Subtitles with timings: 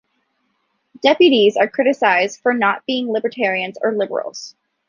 [1.03, 4.55] Deputies are criticized for not being libertarians or liberals.